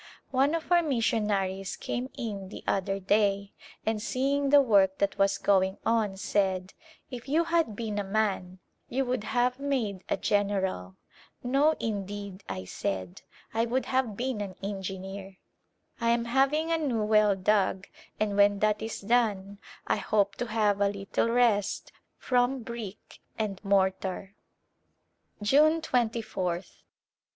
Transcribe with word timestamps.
One 0.31 0.55
of 0.55 0.71
our 0.71 0.81
missionaries 0.81 1.75
came 1.75 2.09
in 2.17 2.49
the 2.49 2.63
other 2.65 2.99
day 2.99 3.53
and 3.85 4.01
seeing 4.01 4.49
the 4.49 4.59
work 4.59 4.97
that 4.97 5.19
was 5.19 5.37
going 5.37 5.77
on, 5.85 6.17
said," 6.17 6.73
If 7.11 7.29
you 7.29 7.43
had 7.43 7.75
been 7.75 7.99
a 7.99 8.03
man, 8.03 8.57
you 8.89 9.05
would 9.05 9.23
have 9.25 9.59
made 9.59 10.03
a 10.09 10.17
general."" 10.17 10.95
No, 11.43 11.75
indeed," 11.79 12.43
I 12.49 12.65
said," 12.65 13.21
I 13.53 13.67
would 13.67 13.85
have 13.85 14.17
been 14.17 14.41
an 14.41 14.55
engineer." 14.63 15.37
I 15.99 16.09
am 16.09 16.25
having 16.25 16.71
a 16.71 16.79
new 16.79 17.03
well 17.03 17.35
dug 17.35 17.85
and 18.19 18.35
when 18.35 18.57
that 18.57 18.81
is 18.81 19.01
done 19.01 19.59
I 19.85 19.97
hope 19.97 20.33
to 20.37 20.47
have 20.47 20.81
a 20.81 20.89
little 20.89 21.29
rest 21.29 21.91
from 22.17 22.63
brick 22.63 23.19
and 23.37 23.63
mortar. 23.63 24.33
^une 25.43 25.79
2ph. 25.79 26.81